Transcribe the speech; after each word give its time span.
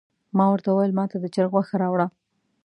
ما 0.37 0.45
ورته 0.49 0.69
وویل 0.71 0.93
ماته 0.99 1.17
د 1.19 1.25
چرګ 1.33 1.51
غوښه 1.55 1.75
راوړه. 1.83 2.07